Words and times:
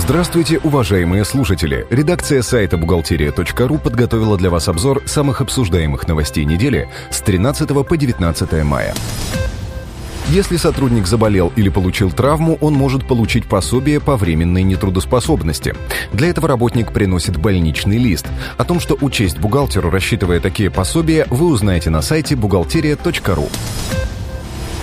Здравствуйте, 0.00 0.58
уважаемые 0.64 1.26
слушатели! 1.26 1.86
Редакция 1.90 2.40
сайта 2.40 2.78
«Бухгалтерия.ру» 2.78 3.78
подготовила 3.78 4.38
для 4.38 4.48
вас 4.48 4.66
обзор 4.66 5.02
самых 5.04 5.42
обсуждаемых 5.42 6.08
новостей 6.08 6.46
недели 6.46 6.88
с 7.10 7.20
13 7.20 7.68
по 7.86 7.96
19 7.96 8.64
мая. 8.64 8.94
Если 10.28 10.56
сотрудник 10.56 11.06
заболел 11.06 11.52
или 11.54 11.68
получил 11.68 12.10
травму, 12.10 12.56
он 12.62 12.72
может 12.72 13.06
получить 13.06 13.46
пособие 13.46 14.00
по 14.00 14.16
временной 14.16 14.62
нетрудоспособности. 14.62 15.76
Для 16.14 16.28
этого 16.28 16.48
работник 16.48 16.92
приносит 16.92 17.36
больничный 17.36 17.98
лист. 17.98 18.26
О 18.56 18.64
том, 18.64 18.80
что 18.80 18.96
учесть 19.02 19.38
бухгалтеру, 19.38 19.90
рассчитывая 19.90 20.40
такие 20.40 20.70
пособия, 20.70 21.26
вы 21.28 21.46
узнаете 21.46 21.90
на 21.90 22.00
сайте 22.00 22.36
бухгалтерия.ру. 22.36 23.50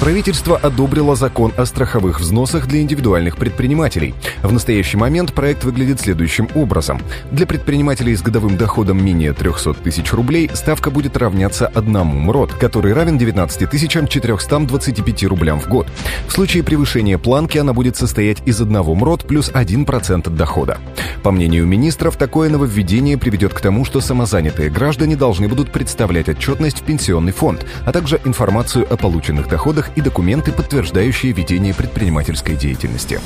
Правительство 0.08 0.56
одобрило 0.56 1.18
закон 1.18 1.52
о 1.58 1.66
страховых 1.66 2.22
взносах 2.22 2.66
для 2.68 2.80
индивидуальных 2.80 3.36
предпринимателей. 3.36 4.16
В 4.42 4.54
настоящий 4.54 4.96
момент 4.96 5.34
проект 5.34 5.66
выглядит 5.66 6.00
следующим 6.00 6.48
образом. 6.56 7.02
Для 7.30 7.46
предпринимателей 7.46 8.16
с 8.16 8.22
годовым 8.22 8.56
доходом 8.56 9.04
менее 9.04 9.34
300 9.34 9.74
тысяч 9.74 10.14
рублей 10.14 10.50
ставка 10.54 10.92
будет 10.92 11.18
равняться 11.18 11.68
одному 11.68 12.18
МРОД, 12.22 12.54
который 12.54 12.94
равен 12.94 13.18
19 13.18 13.70
425 14.10 15.24
рублям 15.26 15.60
в 15.60 15.68
год. 15.68 15.88
В 16.30 16.32
случае 16.32 16.64
превышения 16.64 17.18
планки 17.18 17.58
она 17.58 17.74
будет 17.74 17.98
состоять 17.98 18.38
из 18.46 18.62
одного 18.62 18.96
МРОД 18.96 19.26
плюс 19.28 19.52
1% 19.52 20.26
от 20.26 20.36
дохода. 20.38 20.78
По 21.22 21.32
мнению 21.32 21.68
министров, 21.68 22.16
такое 22.16 22.50
нововведение 22.50 23.18
приведет 23.18 23.54
к 23.54 23.60
тому, 23.60 23.84
что 23.84 24.00
самозанятые 24.00 24.70
граждане 24.70 25.18
должны 25.18 25.50
будут 25.50 25.74
представлять 25.74 26.30
отчетность 26.30 26.80
в 26.80 26.84
пенсионный 26.84 27.34
фонд, 27.34 27.66
а 27.86 27.92
также 27.92 28.22
информацию 28.24 28.88
о 28.90 28.96
полученных 28.96 29.50
доходах 29.50 29.90
и 29.98 30.02
документы, 30.02 30.54
подтверждающие 30.54 31.34
ведение 31.34 31.74
предпринимательской 31.74 32.56
деятельности. 32.56 33.20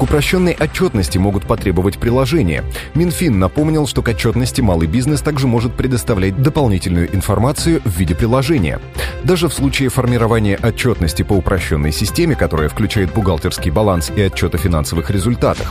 К 0.00 0.04
упрощенной 0.04 0.56
отчетности 0.58 1.18
могут 1.18 1.44
потребовать 1.44 1.98
приложения. 1.98 2.64
Минфин 2.94 3.38
напомнил, 3.38 3.86
что 3.86 4.00
к 4.00 4.08
отчетности 4.08 4.62
малый 4.62 4.88
бизнес 4.88 5.20
также 5.20 5.46
может 5.46 5.74
предоставлять 5.74 6.40
дополнительную 6.40 7.14
информацию 7.14 7.82
в 7.84 7.98
виде 7.98 8.14
приложения. 8.14 8.80
Даже 9.24 9.48
в 9.48 9.52
случае 9.52 9.90
формирования 9.90 10.58
отчетности 10.62 11.22
по 11.22 11.34
упрощенной 11.34 11.92
системе, 11.92 12.34
которая 12.34 12.70
включает 12.70 13.12
бухгалтерский 13.12 13.70
баланс 13.70 14.10
и 14.16 14.22
отчет 14.22 14.54
о 14.54 14.58
финансовых 14.58 15.10
результатах. 15.10 15.70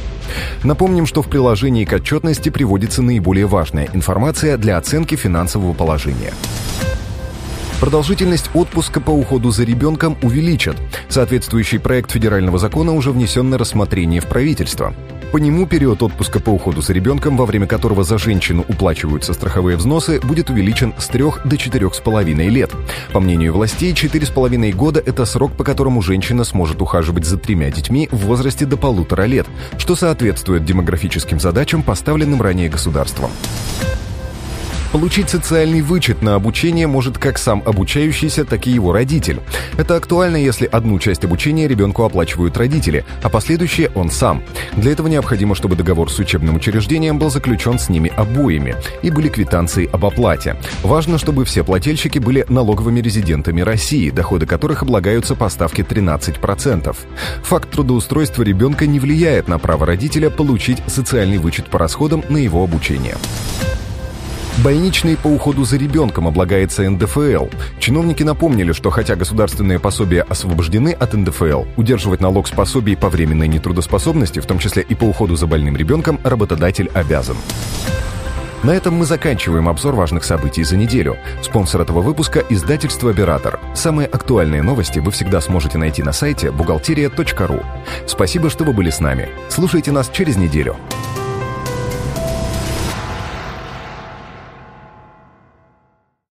Напомним, 0.64 1.08
что 1.08 1.23
в 1.23 1.27
приложении 1.27 1.86
к 1.86 1.93
отчетности 1.93 2.49
приводится 2.49 3.02
наиболее 3.02 3.47
важная 3.47 3.89
информация 3.93 4.58
для 4.58 4.77
оценки 4.77 5.16
финансового 5.16 5.73
положения. 5.73 6.33
Продолжительность 7.80 8.49
отпуска 8.53 8.99
по 8.99 9.11
уходу 9.11 9.52
за 9.52 9.63
ребенком 9.63 10.17
увеличат. 10.22 10.75
Соответствующий 11.08 11.80
проект 11.80 12.11
федерального 12.11 12.58
закона 12.58 12.94
уже 12.94 13.11
внесен 13.11 13.49
на 13.49 13.58
рассмотрение 13.58 14.19
в 14.19 14.27
правительство. 14.27 14.94
По 15.31 15.38
нему 15.38 15.66
период 15.66 16.03
отпуска 16.03 16.41
по 16.41 16.49
уходу 16.49 16.81
за 16.81 16.91
ребенком, 16.91 17.38
во 17.38 17.45
время 17.45 17.67
которого 17.67 18.03
за 18.03 18.17
женщину 18.17 18.66
уплачиваются 18.67 19.33
страховые 19.33 19.77
взносы, 19.77 20.19
будет 20.19 20.49
увеличен 20.49 20.94
с 20.97 21.08
3 21.08 21.23
до 21.45 21.55
4,5 21.55 22.49
лет. 22.49 22.71
По 23.13 23.21
мнению 23.21 23.53
властей, 23.53 23.93
4,5 23.93 24.73
года– 24.73 25.02
это 25.05 25.23
срок, 25.25 25.53
по 25.53 25.64
которому 25.64 26.02
женщина 26.02 26.43
сможет 26.43 26.81
ухаживать 26.81 27.25
за 27.25 27.38
тремя 27.38 27.71
детьми 27.71 28.09
в 28.11 28.25
возрасте 28.25 28.66
до 28.66 28.75
полутора 28.75 29.23
лет, 29.23 29.45
что 29.77 29.95
соответствует 29.95 30.66
демографическим 30.66 31.39
задачам, 31.39 31.83
поставленным 31.83 32.41
ранее 32.41 32.67
государством. 32.67 33.30
Получить 34.91 35.29
социальный 35.29 35.81
вычет 35.81 36.23
на 36.23 36.33
обучение 36.33 36.87
может 36.87 37.19
как 37.19 37.37
сам 37.37 37.61
обучающийся, 37.63 38.43
так 38.43 38.65
и 38.65 38.71
его 38.71 38.91
родитель. 38.91 39.39
Это 39.77 39.95
актуально, 39.95 40.37
если 40.37 40.65
одну 40.65 40.97
часть 40.97 41.23
обучения 41.23 41.67
ребенку 41.67 42.03
оплачивают 42.03 42.57
родители, 42.57 43.05
а 43.21 43.29
последующее 43.29 43.91
он 43.93 44.09
сам. 44.09 44.41
Для 44.75 44.91
этого 44.91 45.07
необходимо, 45.07 45.53
чтобы 45.53 45.75
договор 45.75 46.11
с 46.11 46.17
учебным 46.17 46.55
учреждением 46.55 47.19
был 47.19 47.29
заключен 47.29 47.77
с 47.77 47.89
ними 47.89 48.11
обоими 48.17 48.75
и 49.03 49.11
были 49.11 49.29
квитанции 49.29 49.87
об 49.91 50.05
оплате. 50.05 50.55
Важно, 50.81 51.19
чтобы 51.19 51.45
все 51.45 51.64
плательщики 51.64 52.17
были 52.17 52.45
налоговыми 52.49 52.99
резидентами 52.99 53.61
России, 53.61 54.09
доходы 54.09 54.47
которых 54.47 54.81
облагаются 54.81 55.35
по 55.35 55.49
ставке 55.49 55.83
13%. 55.83 56.95
Факт 57.43 57.69
трудоустройства 57.69 58.41
ребенка 58.41 58.87
не 58.87 58.99
влияет 58.99 59.47
на 59.47 59.59
право 59.59 59.85
родителя 59.85 60.31
получить 60.31 60.81
социальный 60.87 61.37
вычет 61.37 61.67
по 61.69 61.77
расходам 61.77 62.23
на 62.30 62.37
его 62.37 62.64
обучение. 62.64 63.15
Больничный 64.58 65.15
по 65.15 65.27
уходу 65.27 65.64
за 65.64 65.77
ребенком 65.77 66.27
облагается 66.27 66.89
НДФЛ. 66.89 67.48
Чиновники 67.80 68.23
напомнили, 68.23 68.73
что 68.73 68.89
хотя 68.89 69.15
государственные 69.15 69.80
пособия 69.80 70.21
освобождены 70.23 70.89
от 70.89 71.14
НДФЛ, 71.14 71.64
удерживать 71.77 72.20
налог 72.20 72.48
с 72.48 72.52
пособий 72.52 72.98
по 72.98 73.09
временной 73.09 73.48
нетрудоспособности, 73.48 74.39
в 74.39 74.45
том 74.45 74.59
числе 74.59 74.83
и 74.83 74.95
по 74.95 75.05
уходу 75.05 75.38
за 75.38 75.48
больным 75.48 75.77
ребенком, 75.77 76.20
работодатель 76.23 76.89
обязан. 76.93 77.38
На 78.64 78.71
этом 78.71 78.95
мы 78.95 79.05
заканчиваем 79.05 79.70
обзор 79.70 79.95
важных 79.95 80.26
событий 80.26 80.65
за 80.65 80.76
неделю. 80.76 81.15
Спонсор 81.42 81.82
этого 81.82 82.02
выпуска– 82.02 82.43
издательство 82.49 83.09
«Оператор». 83.11 83.58
Самые 83.73 84.08
актуальные 84.08 84.61
новости 84.61 84.99
вы 84.99 85.11
всегда 85.11 85.39
сможете 85.39 85.77
найти 85.77 86.04
на 86.04 86.11
сайте 86.11 86.52
бухгалтерия.ру. 86.52 87.61
Спасибо, 88.05 88.49
что 88.49 88.65
вы 88.65 88.73
были 88.73 88.89
с 88.89 88.99
нами. 88.99 89.30
Слушайте 89.48 89.93
нас 89.93 90.09
через 90.09 90.36
неделю. 90.36 90.76